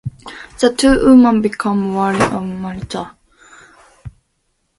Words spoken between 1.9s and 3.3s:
wary of Maritza.